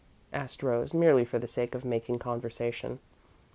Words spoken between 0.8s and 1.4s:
merely for